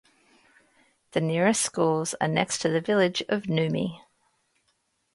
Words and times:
The 1.11 1.21
nearest 1.21 1.61
schools 1.61 2.15
are 2.19 2.27
next 2.27 2.57
to 2.63 2.69
the 2.69 2.81
village 2.81 3.21
of 3.29 3.43
Nummi. 3.43 4.01